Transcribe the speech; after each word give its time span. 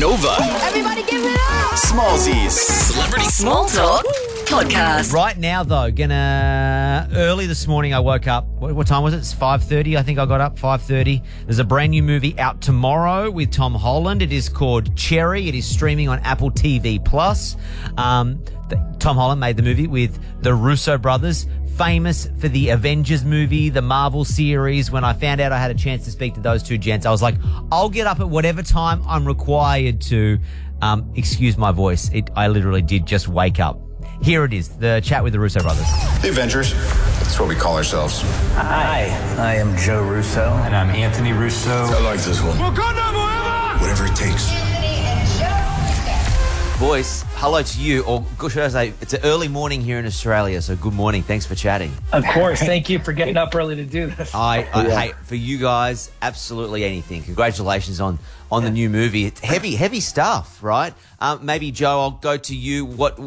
Nova. 0.00 0.34
Everybody 0.62 1.02
give 1.02 1.22
it 1.22 1.38
up! 1.42 1.74
Smallsies. 1.74 2.52
Celebrity 2.52 3.26
Small 3.26 3.66
Talk 3.66 4.02
Podcast. 4.46 5.12
Right 5.12 5.36
now, 5.36 5.62
though, 5.62 5.90
gonna 5.90 7.06
early 7.14 7.46
this 7.46 7.66
morning. 7.66 7.92
I 7.92 8.00
woke 8.00 8.26
up. 8.26 8.46
What, 8.46 8.74
what 8.74 8.86
time 8.86 9.02
was 9.02 9.12
it? 9.12 9.18
It's 9.18 9.34
five 9.34 9.62
thirty. 9.62 9.98
I 9.98 10.02
think 10.02 10.18
I 10.18 10.24
got 10.24 10.40
up 10.40 10.58
five 10.58 10.80
thirty. 10.80 11.22
There's 11.44 11.58
a 11.58 11.64
brand 11.64 11.90
new 11.90 12.02
movie 12.02 12.38
out 12.38 12.62
tomorrow 12.62 13.30
with 13.30 13.50
Tom 13.50 13.74
Holland. 13.74 14.22
It 14.22 14.32
is 14.32 14.48
called 14.48 14.96
Cherry. 14.96 15.48
It 15.48 15.54
is 15.54 15.66
streaming 15.66 16.08
on 16.08 16.18
Apple 16.20 16.50
TV 16.50 17.04
Plus. 17.04 17.56
Um, 17.98 18.42
th- 18.70 18.80
Tom 19.00 19.16
Holland 19.16 19.38
made 19.38 19.58
the 19.58 19.62
movie 19.62 19.86
with 19.86 20.18
the 20.42 20.54
Russo 20.54 20.96
brothers. 20.96 21.46
Famous 21.80 22.28
for 22.38 22.48
the 22.48 22.68
Avengers 22.68 23.24
movie, 23.24 23.70
the 23.70 23.80
Marvel 23.80 24.22
series. 24.22 24.90
When 24.90 25.02
I 25.02 25.14
found 25.14 25.40
out 25.40 25.50
I 25.50 25.56
had 25.56 25.70
a 25.70 25.74
chance 25.74 26.04
to 26.04 26.10
speak 26.10 26.34
to 26.34 26.40
those 26.40 26.62
two 26.62 26.76
gents, 26.76 27.06
I 27.06 27.10
was 27.10 27.22
like, 27.22 27.36
I'll 27.72 27.88
get 27.88 28.06
up 28.06 28.20
at 28.20 28.28
whatever 28.28 28.62
time 28.62 29.02
I'm 29.08 29.26
required 29.26 30.02
to. 30.02 30.38
Um, 30.82 31.10
excuse 31.16 31.56
my 31.56 31.72
voice. 31.72 32.10
It, 32.12 32.28
I 32.36 32.48
literally 32.48 32.82
did 32.82 33.06
just 33.06 33.28
wake 33.28 33.60
up. 33.60 33.80
Here 34.22 34.44
it 34.44 34.52
is, 34.52 34.68
the 34.68 35.00
chat 35.02 35.24
with 35.24 35.32
the 35.32 35.40
Russo 35.40 35.62
brothers. 35.62 35.86
The 36.20 36.28
Avengers. 36.28 36.74
That's 36.74 37.40
what 37.40 37.48
we 37.48 37.54
call 37.54 37.78
ourselves. 37.78 38.20
Hi, 38.56 39.06
I 39.38 39.54
am 39.54 39.74
Joe 39.78 40.02
Russo. 40.02 40.52
And 40.64 40.76
I'm 40.76 40.90
Anthony 40.90 41.32
Russo. 41.32 41.70
I 41.70 42.00
like 42.02 42.20
this 42.20 42.42
one. 42.42 42.58
Whatever 42.58 44.04
it 44.04 44.14
takes. 44.14 44.50
Boys, 46.78 47.24
hello 47.40 47.62
to 47.62 47.80
you, 47.80 48.02
or 48.04 48.22
good- 48.36 48.52
should 48.52 48.62
I 48.62 48.68
say, 48.68 48.92
it's 49.00 49.14
an 49.14 49.20
early 49.24 49.48
morning 49.48 49.80
here 49.80 49.98
in 49.98 50.04
Australia, 50.04 50.60
so 50.60 50.76
good 50.76 50.92
morning. 50.92 51.22
Thanks 51.22 51.46
for 51.46 51.54
chatting. 51.54 51.90
Of 52.12 52.22
course, 52.26 52.60
thank 52.60 52.90
you 52.90 52.98
for 52.98 53.14
getting 53.14 53.38
up 53.38 53.54
early 53.54 53.76
to 53.76 53.84
do 53.84 54.08
this. 54.08 54.34
I, 54.34 54.68
I 54.74 54.84
hey, 54.90 55.12
for 55.22 55.36
you 55.36 55.56
guys, 55.56 56.10
absolutely 56.20 56.84
anything. 56.84 57.22
Congratulations 57.22 57.98
on 57.98 58.18
on 58.52 58.62
the 58.62 58.70
new 58.70 58.90
movie. 58.90 59.24
It's 59.24 59.40
heavy, 59.40 59.74
heavy 59.74 60.00
stuff, 60.00 60.62
right? 60.62 60.92
Um, 61.18 61.46
maybe 61.46 61.70
Joe, 61.70 62.00
I'll 62.00 62.10
go 62.10 62.36
to 62.36 62.54
you. 62.54 62.84
What 62.84 63.18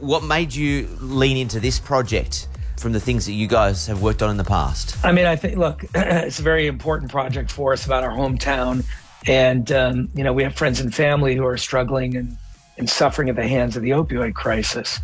what 0.00 0.24
made 0.24 0.54
you 0.54 0.88
lean 1.00 1.36
into 1.36 1.60
this 1.60 1.78
project 1.78 2.48
from 2.78 2.92
the 2.92 3.00
things 3.00 3.26
that 3.26 3.32
you 3.32 3.48
guys 3.48 3.86
have 3.86 4.00
worked 4.00 4.22
on 4.22 4.30
in 4.30 4.38
the 4.38 4.44
past? 4.44 4.96
I 5.04 5.12
mean, 5.12 5.26
I 5.26 5.36
think, 5.36 5.58
look, 5.58 5.84
it's 5.94 6.38
a 6.38 6.42
very 6.42 6.68
important 6.68 7.10
project 7.10 7.50
for 7.50 7.74
us 7.74 7.84
about 7.84 8.02
our 8.02 8.12
hometown. 8.16 8.86
And, 9.26 9.70
um, 9.72 10.08
you 10.14 10.24
know, 10.24 10.32
we 10.32 10.44
have 10.44 10.54
friends 10.54 10.80
and 10.80 10.94
family 10.94 11.34
who 11.34 11.44
are 11.44 11.56
struggling 11.58 12.16
and, 12.16 12.38
and 12.78 12.88
suffering 12.88 13.28
at 13.28 13.36
the 13.36 13.46
hands 13.46 13.76
of 13.76 13.82
the 13.82 13.90
opioid 13.90 14.34
crisis. 14.34 15.00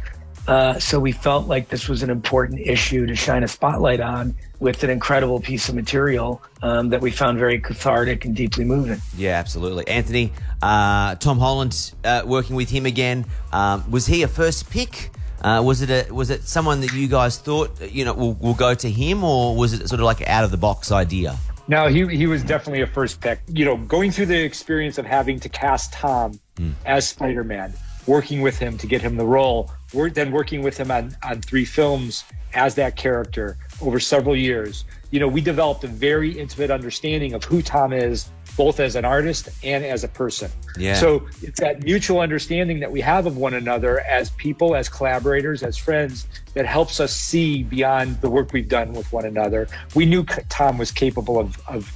Uh, 0.46 0.78
so 0.78 1.00
we 1.00 1.10
felt 1.10 1.48
like 1.48 1.68
this 1.68 1.88
was 1.88 2.02
an 2.02 2.10
important 2.10 2.60
issue 2.60 3.06
to 3.06 3.16
shine 3.16 3.42
a 3.42 3.48
spotlight 3.48 4.00
on 4.00 4.34
with 4.60 4.84
an 4.84 4.90
incredible 4.90 5.40
piece 5.40 5.68
of 5.68 5.74
material 5.74 6.42
um, 6.62 6.90
that 6.90 7.00
we 7.00 7.10
found 7.10 7.38
very 7.38 7.58
cathartic 7.58 8.24
and 8.24 8.36
deeply 8.36 8.64
moving. 8.64 9.00
Yeah, 9.16 9.38
absolutely. 9.38 9.88
Anthony, 9.88 10.32
uh, 10.62 11.14
Tom 11.16 11.38
Holland, 11.38 11.92
uh, 12.04 12.22
working 12.26 12.56
with 12.56 12.68
him 12.68 12.84
again. 12.84 13.24
Um, 13.52 13.90
was 13.90 14.06
he 14.06 14.22
a 14.22 14.28
first 14.28 14.70
pick? 14.70 15.10
Uh, 15.40 15.62
was 15.62 15.82
it 15.82 15.90
a 15.90 16.10
was 16.12 16.30
it 16.30 16.42
someone 16.44 16.80
that 16.80 16.92
you 16.94 17.06
guys 17.06 17.36
thought 17.36 17.78
you 17.92 18.02
know 18.02 18.14
will 18.14 18.32
will 18.34 18.54
go 18.54 18.74
to 18.74 18.90
him, 18.90 19.22
or 19.22 19.54
was 19.54 19.74
it 19.74 19.86
sort 19.88 20.00
of 20.00 20.06
like 20.06 20.26
out 20.26 20.42
of 20.42 20.50
the 20.50 20.56
box 20.56 20.90
idea? 20.90 21.36
No, 21.68 21.86
he 21.86 22.06
he 22.16 22.26
was 22.26 22.42
definitely 22.42 22.80
a 22.80 22.86
first 22.86 23.20
pick. 23.20 23.40
You 23.48 23.66
know, 23.66 23.76
going 23.76 24.10
through 24.10 24.26
the 24.26 24.42
experience 24.42 24.96
of 24.96 25.04
having 25.04 25.38
to 25.40 25.50
cast 25.50 25.92
Tom 25.92 26.40
Hmm. 26.56 26.70
as 26.86 27.08
Spider-Man, 27.08 27.74
working 28.06 28.40
with 28.40 28.58
him 28.58 28.78
to 28.78 28.86
get 28.86 29.02
him 29.02 29.16
the 29.16 29.26
role, 29.26 29.70
we're 29.92 30.10
then 30.10 30.30
working 30.30 30.62
with 30.62 30.76
him 30.76 30.90
on 30.90 31.16
on 31.22 31.40
three 31.42 31.64
films 31.64 32.24
as 32.54 32.74
that 32.76 32.96
character 32.96 33.56
over 33.80 33.98
several 34.00 34.36
years. 34.36 34.84
You 35.10 35.20
know, 35.20 35.28
we 35.28 35.40
developed 35.40 35.84
a 35.84 35.88
very 35.88 36.38
intimate 36.38 36.70
understanding 36.70 37.34
of 37.34 37.44
who 37.44 37.62
Tom 37.62 37.92
is, 37.92 38.30
both 38.56 38.80
as 38.80 38.96
an 38.96 39.04
artist 39.04 39.48
and 39.62 39.84
as 39.84 40.04
a 40.04 40.08
person. 40.08 40.50
Yeah. 40.78 40.94
So 40.94 41.26
it's 41.42 41.60
that 41.60 41.82
mutual 41.82 42.20
understanding 42.20 42.80
that 42.80 42.90
we 42.90 43.00
have 43.00 43.26
of 43.26 43.36
one 43.36 43.54
another 43.54 44.00
as 44.00 44.30
people, 44.30 44.74
as 44.76 44.88
collaborators, 44.88 45.62
as 45.62 45.76
friends 45.76 46.26
that 46.54 46.66
helps 46.66 47.00
us 47.00 47.14
see 47.14 47.62
beyond 47.64 48.20
the 48.20 48.30
work 48.30 48.52
we've 48.52 48.68
done 48.68 48.92
with 48.92 49.12
one 49.12 49.24
another. 49.24 49.68
We 49.94 50.06
knew 50.06 50.24
Tom 50.24 50.78
was 50.78 50.90
capable 50.90 51.38
of, 51.38 51.60
of 51.68 51.92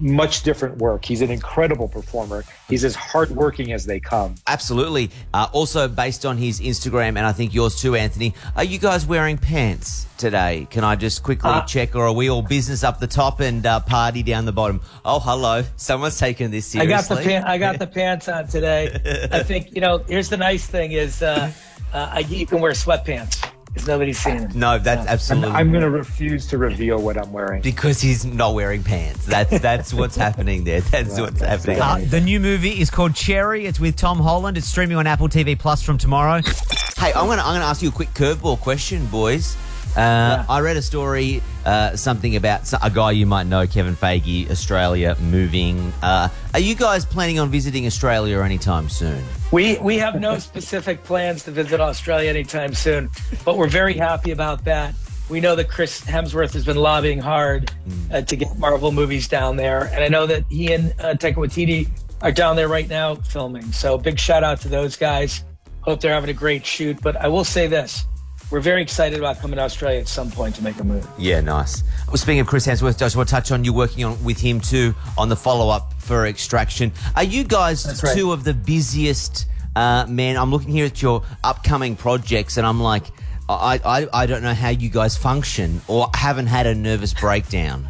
much 0.00 0.42
different 0.42 0.78
work. 0.78 1.04
He's 1.04 1.22
an 1.22 1.30
incredible 1.30 1.88
performer. 1.88 2.44
He's 2.68 2.84
as 2.84 2.94
hardworking 2.94 3.72
as 3.72 3.84
they 3.84 3.98
come. 4.00 4.36
Absolutely. 4.46 5.10
Uh, 5.34 5.48
also, 5.52 5.88
based 5.88 6.24
on 6.24 6.36
his 6.36 6.60
Instagram, 6.60 7.08
and 7.08 7.20
I 7.20 7.32
think 7.32 7.52
yours 7.54 7.80
too, 7.80 7.96
Anthony, 7.96 8.34
are 8.56 8.64
you 8.64 8.78
guys 8.78 9.06
wearing 9.06 9.38
pants 9.38 10.06
today? 10.16 10.66
Can 10.70 10.84
I 10.84 10.94
just 10.94 11.22
quickly 11.22 11.50
Uh, 11.50 11.62
check, 11.62 11.96
or 11.96 12.06
are 12.06 12.12
we 12.12 12.28
all 12.30 12.42
business 12.42 12.84
up 12.84 13.00
the 13.00 13.06
top 13.06 13.40
and 13.40 13.64
uh, 13.66 13.80
party 13.80 14.22
down 14.22 14.44
the 14.44 14.52
bottom? 14.52 14.80
Oh, 15.04 15.18
hello. 15.18 15.64
Someone's 15.76 16.18
taking 16.18 16.50
this 16.50 16.74
I 16.76 16.80
seriously. 16.80 17.16
got 17.16 17.22
the 17.22 17.28
pan- 17.28 17.44
I 17.44 17.58
got 17.58 17.78
the 17.78 17.86
pants 17.98 18.28
on 18.28 18.46
today. 18.46 19.28
I 19.32 19.42
think 19.42 19.74
you 19.74 19.80
know. 19.80 19.98
Here's 19.98 20.28
the 20.28 20.36
nice 20.36 20.66
thing: 20.66 20.92
is 20.92 21.22
uh, 21.22 21.50
uh, 21.92 22.22
you 22.28 22.46
can 22.46 22.60
wear 22.60 22.72
sweatpants 22.72 23.47
because 23.78 23.88
nobody's 23.88 24.18
seen 24.18 24.36
them. 24.48 24.50
No, 24.58 24.78
that's 24.78 25.00
And 25.00 25.08
absolutely. 25.08 25.50
I'm 25.50 25.70
going 25.70 25.82
to 25.82 25.90
refuse 25.90 26.46
to 26.48 26.58
reveal 26.58 27.00
what 27.00 27.16
I'm 27.16 27.32
wearing. 27.32 27.62
because 27.62 28.00
he's 28.00 28.24
not 28.24 28.54
wearing 28.54 28.82
pants. 28.82 29.24
That's 29.26 29.58
that's 29.60 29.94
what's 29.94 30.16
happening 30.26 30.64
there. 30.64 30.80
That's 30.80 31.18
what's 31.18 31.40
happening. 31.40 31.80
Uh, 31.80 32.00
the 32.08 32.20
new 32.20 32.40
movie 32.40 32.80
is 32.80 32.90
called 32.90 33.14
Cherry. 33.14 33.66
It's 33.66 33.80
with 33.80 33.96
Tom 33.96 34.18
Holland. 34.18 34.56
It's 34.58 34.66
streaming 34.66 34.96
on 34.96 35.06
Apple 35.06 35.28
TV 35.28 35.58
Plus 35.58 35.82
from 35.82 35.98
tomorrow. 35.98 36.42
Hey, 36.98 37.12
I'm 37.12 37.26
gonna 37.28 37.42
I'm 37.42 37.54
gonna 37.54 37.64
ask 37.64 37.80
you 37.82 37.90
a 37.90 37.92
quick 37.92 38.10
curveball 38.14 38.58
question, 38.60 39.06
boys. 39.06 39.56
Uh, 39.96 40.44
I 40.48 40.60
read 40.60 40.76
a 40.76 40.82
story, 40.82 41.42
uh, 41.64 41.96
something 41.96 42.36
about 42.36 42.72
a 42.82 42.90
guy 42.90 43.10
you 43.12 43.26
might 43.26 43.46
know, 43.46 43.66
Kevin 43.66 43.96
Feige, 43.96 44.50
Australia 44.50 45.16
moving. 45.20 45.92
Uh, 46.02 46.28
are 46.54 46.60
you 46.60 46.74
guys 46.74 47.04
planning 47.04 47.38
on 47.38 47.50
visiting 47.50 47.86
Australia 47.86 48.40
anytime 48.40 48.88
soon? 48.88 49.22
We 49.50 49.78
we 49.78 49.98
have 49.98 50.20
no 50.20 50.38
specific 50.38 51.02
plans 51.04 51.44
to 51.44 51.50
visit 51.50 51.80
Australia 51.80 52.30
anytime 52.30 52.74
soon, 52.74 53.10
but 53.44 53.56
we're 53.56 53.68
very 53.68 53.94
happy 53.94 54.30
about 54.30 54.64
that. 54.66 54.94
We 55.28 55.40
know 55.40 55.56
that 55.56 55.68
Chris 55.68 56.00
Hemsworth 56.00 56.54
has 56.54 56.64
been 56.64 56.76
lobbying 56.76 57.18
hard 57.18 57.70
uh, 58.10 58.22
to 58.22 58.36
get 58.36 58.56
Marvel 58.58 58.92
movies 58.92 59.28
down 59.28 59.56
there, 59.56 59.90
and 59.92 60.02
I 60.02 60.08
know 60.08 60.26
that 60.26 60.44
he 60.48 60.72
and 60.72 60.92
uh, 61.00 61.14
Taika 61.14 61.34
Waititi 61.34 61.90
are 62.22 62.32
down 62.32 62.56
there 62.56 62.68
right 62.68 62.88
now 62.88 63.16
filming. 63.16 63.70
So 63.72 63.98
big 63.98 64.18
shout 64.18 64.42
out 64.42 64.60
to 64.62 64.68
those 64.68 64.96
guys. 64.96 65.44
Hope 65.82 66.00
they're 66.00 66.14
having 66.14 66.30
a 66.30 66.34
great 66.34 66.64
shoot. 66.64 67.00
But 67.02 67.16
I 67.16 67.28
will 67.28 67.44
say 67.44 67.66
this: 67.66 68.06
we're 68.50 68.60
very 68.60 68.82
excited 68.82 69.18
about 69.18 69.38
coming 69.40 69.56
to 69.56 69.62
Australia 69.62 70.00
at 70.00 70.08
some 70.08 70.30
point 70.30 70.54
to 70.56 70.64
make 70.64 70.78
a 70.80 70.84
move. 70.84 71.06
Yeah, 71.18 71.40
nice. 71.40 71.82
Well, 72.06 72.16
speaking 72.16 72.40
of 72.40 72.46
Chris 72.46 72.66
Hemsworth, 72.66 72.98
Josh, 72.98 73.12
to 73.12 73.24
touch 73.24 73.52
on 73.52 73.64
you 73.64 73.72
working 73.72 74.04
on 74.04 74.22
with 74.24 74.40
him 74.40 74.60
too 74.60 74.94
on 75.16 75.28
the 75.28 75.36
follow 75.36 75.68
up 75.68 75.92
for 75.98 76.26
Extraction. 76.26 76.92
Are 77.16 77.24
you 77.24 77.44
guys 77.44 78.02
right. 78.02 78.16
two 78.16 78.32
of 78.32 78.44
the 78.44 78.54
busiest 78.54 79.46
uh, 79.76 80.06
men? 80.08 80.36
I'm 80.36 80.50
looking 80.50 80.70
here 80.70 80.86
at 80.86 81.02
your 81.02 81.22
upcoming 81.44 81.96
projects, 81.96 82.56
and 82.56 82.66
I'm 82.66 82.80
like, 82.80 83.04
I, 83.48 83.80
I, 83.84 84.22
I 84.22 84.26
don't 84.26 84.42
know 84.42 84.54
how 84.54 84.70
you 84.70 84.88
guys 84.88 85.16
function 85.16 85.80
or 85.86 86.08
haven't 86.14 86.46
had 86.46 86.66
a 86.66 86.74
nervous 86.74 87.14
breakdown. 87.14 87.88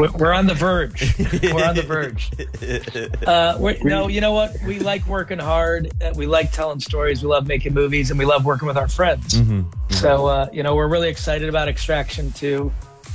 We're, 0.00 0.10
we're 0.12 0.32
on 0.32 0.46
the 0.46 0.54
verge. 0.54 1.14
We're 1.42 1.64
on 1.64 1.74
the 1.74 1.82
verge. 1.82 2.30
Uh, 3.28 3.56
we're, 3.58 3.76
no, 3.82 4.08
you 4.08 4.20
know 4.20 4.32
what? 4.32 4.56
We 4.66 4.78
like 4.78 5.06
working 5.06 5.38
hard. 5.38 5.90
uh, 6.02 6.12
We 6.16 6.26
like 6.26 6.52
telling 6.52 6.80
stories. 6.80 7.22
We 7.22 7.28
love 7.28 7.46
making 7.46 7.74
movies, 7.74 8.10
and 8.10 8.18
we 8.18 8.24
love 8.24 8.44
working 8.44 8.66
with 8.68 8.76
our 8.76 8.88
friends. 8.88 9.34
So, 9.90 10.26
uh, 10.26 10.48
you 10.52 10.62
know, 10.62 10.74
we're 10.74 10.88
really 10.88 11.08
excited 11.08 11.48
about 11.48 11.68
Extraction 11.68 12.32
too, 12.32 12.72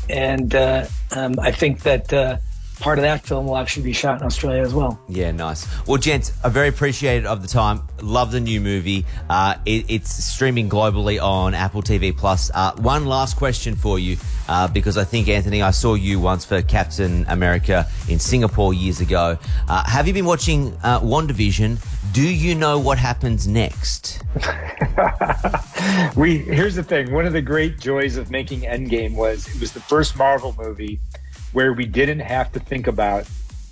and 0.10 0.54
uh, 0.56 0.86
um, 1.16 1.36
I 1.40 1.52
think 1.52 1.82
that 1.84 2.12
uh, 2.14 2.38
part 2.80 2.98
of 3.00 3.04
that 3.04 3.26
film 3.26 3.48
will 3.48 3.58
actually 3.58 3.84
be 3.84 3.94
shot 3.94 4.20
in 4.20 4.26
Australia 4.26 4.62
as 4.62 4.74
well. 4.74 5.00
Yeah, 5.08 5.32
nice. 5.32 5.68
Well, 5.88 5.98
gents, 5.98 6.34
I'm 6.44 6.52
very 6.52 6.68
appreciative 6.68 7.26
of 7.26 7.42
the 7.42 7.48
time. 7.48 7.82
Love 8.02 8.32
the 8.32 8.40
new 8.40 8.60
movie. 8.60 9.06
Uh, 9.30 9.56
it, 9.66 9.86
it's 9.90 10.12
streaming 10.12 10.70
globally 10.70 11.22
on 11.22 11.54
Apple 11.54 11.82
TV 11.82 12.16
Plus. 12.16 12.52
Uh, 12.54 12.74
one 12.78 13.06
last 13.06 13.38
question 13.38 13.76
for 13.76 14.00
you, 14.00 14.18
uh, 14.48 14.68
because 14.68 14.98
I 14.98 15.04
think 15.04 15.28
Anthony, 15.30 15.62
I 15.62 15.72
saw 15.72 15.96
you 15.96 16.20
once 16.20 16.46
for 16.46 16.62
Captain 16.62 17.26
America 17.28 17.88
in 18.10 18.20
Singapore 18.20 18.74
years 18.74 19.02
ago. 19.02 19.38
Uh, 19.68 19.84
have 19.86 20.08
you 20.08 20.14
been 20.14 20.26
watching 20.26 20.78
uh, 20.84 21.00
WandaVision? 21.00 21.80
Do 22.14 22.22
you 22.22 22.54
know 22.54 22.78
what 22.80 22.98
happens 22.98 23.48
next? 23.48 24.22
we 26.16 26.38
here's 26.40 26.76
the 26.76 26.84
thing 26.84 27.12
one 27.12 27.26
of 27.26 27.34
the 27.34 27.42
great 27.42 27.80
joys 27.80 28.18
of 28.18 28.30
making 28.30 28.62
endgame 28.62 29.16
was 29.16 29.48
it 29.48 29.60
was 29.60 29.72
the 29.72 29.80
first 29.80 30.16
marvel 30.16 30.56
movie 30.58 31.00
where 31.54 31.74
we 31.74 31.86
didn't 31.86 32.20
have 32.20 32.52
to 32.52 32.60
think 32.60 32.88
about 32.88 33.26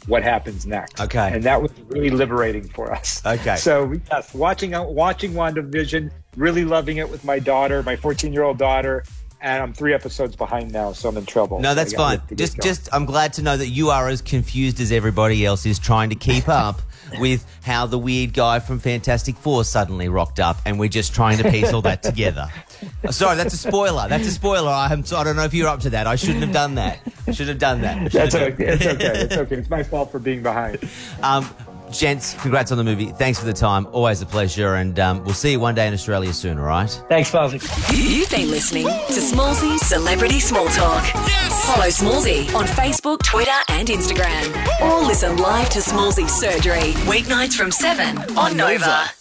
what 0.08 0.24
happens 0.24 0.66
next 0.66 1.00
Okay. 1.00 1.30
and 1.34 1.44
that 1.44 1.62
was 1.62 1.72
really 1.90 2.10
liberating 2.10 2.68
for 2.68 2.92
us 2.92 3.22
Okay. 3.26 3.56
so 3.56 3.94
yes 4.10 4.34
watching 4.34 4.74
uh, 4.74 4.84
watching 4.84 5.34
wandavision 5.34 6.10
really 6.36 6.66
loving 6.66 6.98
it 6.98 7.08
with 7.10 7.24
my 7.24 7.38
daughter 7.38 7.84
my 7.84 7.96
14 7.96 8.34
year 8.34 8.44
old 8.44 8.58
daughter 8.58 9.04
and 9.42 9.62
i'm 9.64 9.74
three 9.74 9.94
episodes 9.94 10.36
behind 10.36 10.72
now 10.72 10.92
so 10.94 11.10
i'm 11.10 11.18
in 11.18 11.26
trouble 11.26 11.60
No, 11.60 11.74
that's 11.76 11.94
fine. 11.94 12.22
Just, 12.34 12.60
just, 12.62 12.90
I'm 12.94 13.06
glad 13.06 13.34
to 13.34 13.42
know 13.42 13.58
that 13.58 13.68
you 13.68 13.90
are 13.90 14.08
as 14.08 14.22
confused 14.22 14.80
as 14.80 14.92
everybody 14.92 15.46
else 15.46 15.66
is 15.66 15.80
trying 15.80 16.10
to 16.10 16.16
keep 16.16 16.48
up 16.64 16.82
with 17.20 17.46
how 17.64 17.86
the 17.88 17.98
weird 17.98 18.34
guy 18.34 18.60
from 18.60 18.80
Fantastic 18.80 19.36
Four 19.36 19.66
suddenly 19.66 20.08
rocked 20.08 20.40
up, 20.40 20.58
and 20.66 20.80
we're 20.80 20.88
just 20.88 21.14
trying 21.14 21.38
to 21.40 21.52
piece 21.52 21.74
all 21.74 21.82
that 21.82 22.02
together. 22.12 22.48
Sorry, 23.10 23.36
that's 23.36 23.54
a 23.54 23.58
spoiler. 23.58 24.08
That's 24.08 24.28
a 24.28 24.32
spoiler. 24.32 24.70
I'm, 24.72 25.04
I 25.14 25.24
don't 25.26 25.36
know 25.36 25.44
if 25.44 25.54
you're 25.54 25.68
up 25.68 25.82
to 25.82 25.90
that. 25.90 26.08
I 26.08 26.16
shouldn't 26.16 26.40
have 26.42 26.54
done 26.54 26.76
that. 26.76 27.00
I 27.28 27.32
should 27.32 27.50
have 27.50 27.60
done 27.60 27.82
that. 27.82 28.12
That's 28.12 28.34
okay 28.34 28.66
it's 28.66 28.86
okay 28.86 29.20
it's 29.20 29.36
okay 29.36 29.56
it's 29.58 29.70
my 29.70 29.84
fault 29.84 30.12
for 30.12 30.20
being 30.20 30.42
behind 30.42 30.80
Um, 31.24 31.48
Gents, 31.92 32.34
congrats 32.36 32.72
on 32.72 32.78
the 32.78 32.84
movie. 32.84 33.08
Thanks 33.08 33.40
for 33.40 33.46
the 33.46 33.54
time. 33.54 33.88
Always 33.92 34.22
a 34.22 34.26
pleasure. 34.26 34.76
And 34.76 35.00
um, 35.00 35.24
we'll 35.24 35.34
see 35.34 35.52
you 35.52 35.60
one 35.60 35.76
day 35.76 35.88
in 35.88 35.94
Australia 35.94 36.34
soon, 36.34 36.58
all 36.58 36.66
right? 36.66 36.90
Thanks, 37.10 37.32
Muzzy. 37.34 37.60
You've 37.96 38.30
been 38.30 38.50
listening 38.50 38.86
to 38.86 39.20
Smallzy 39.20 39.78
Celebrity 39.80 40.40
Small 40.40 40.68
Talk. 40.68 41.06
Follow 41.66 41.88
Smallzy 41.88 42.54
on 42.56 42.66
Facebook, 42.66 43.24
Twitter, 43.24 43.52
and 43.70 43.88
Instagram. 43.88 44.82
Or 44.82 45.06
listen 45.06 45.38
live 45.38 45.70
to 45.70 45.80
Smallzy 45.80 46.30
Surgery, 46.30 46.94
weeknights 47.06 47.54
from 47.54 47.72
7 47.72 48.38
on 48.38 48.58
Nova. 48.58 49.21